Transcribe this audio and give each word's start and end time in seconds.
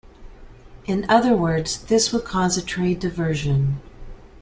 In 0.85 1.05
other 1.09 1.35
words, 1.37 1.83
this 1.83 2.11
would 2.11 2.25
cause 2.25 2.57
a 2.57 2.63
trade 2.63 2.97
diversion. 2.99 3.79